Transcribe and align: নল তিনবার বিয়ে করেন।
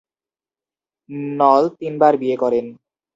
নল 1.39 1.63
তিনবার 1.79 2.13
বিয়ে 2.17 2.37
করেন। 2.37 2.65